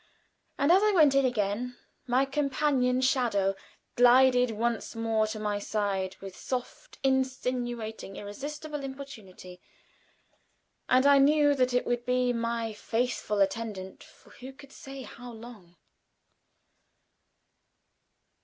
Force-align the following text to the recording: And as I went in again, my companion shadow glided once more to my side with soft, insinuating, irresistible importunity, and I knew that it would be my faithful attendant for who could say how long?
And 0.57 0.71
as 0.71 0.81
I 0.81 0.93
went 0.93 1.13
in 1.13 1.25
again, 1.25 1.77
my 2.07 2.25
companion 2.25 3.01
shadow 3.01 3.53
glided 3.95 4.49
once 4.49 4.95
more 4.95 5.27
to 5.27 5.37
my 5.37 5.59
side 5.59 6.15
with 6.21 6.35
soft, 6.35 6.97
insinuating, 7.03 8.15
irresistible 8.15 8.81
importunity, 8.83 9.61
and 10.89 11.05
I 11.05 11.19
knew 11.19 11.53
that 11.53 11.71
it 11.75 11.85
would 11.85 12.03
be 12.03 12.33
my 12.33 12.73
faithful 12.73 13.41
attendant 13.41 14.03
for 14.03 14.31
who 14.31 14.53
could 14.53 14.71
say 14.71 15.03
how 15.03 15.31
long? 15.33 15.75